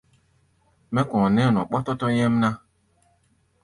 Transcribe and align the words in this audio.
Mɛ́ 0.93 1.03
kɔ̧ɔ̧ 1.09 1.27
nɛ́ɛ́ 1.35 1.53
nɔ 1.53 1.61
ɓɔ́tɔ́tɔ́ 1.71 2.09
nyɛ́mná. 2.15 2.49